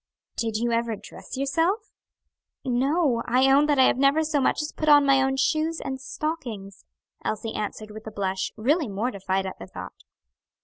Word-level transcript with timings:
"Did 0.35 0.57
you 0.57 0.71
ever 0.71 0.95
dress 0.95 1.37
yourself?" 1.37 1.91
"No, 2.65 3.21
I 3.27 3.51
own 3.51 3.67
that 3.67 3.77
I 3.77 3.83
have 3.83 3.99
never 3.99 4.23
so 4.23 4.41
much 4.41 4.59
as 4.63 4.71
put 4.71 4.89
on 4.89 5.05
my 5.05 5.21
own 5.21 5.37
shoes 5.37 5.79
and 5.79 6.01
stockings," 6.01 6.85
Elsie 7.23 7.53
answered 7.53 7.91
with 7.91 8.07
a 8.07 8.11
blush, 8.11 8.51
really 8.57 8.87
mortified 8.87 9.45
at 9.45 9.59
the 9.59 9.67
thought. 9.67 10.03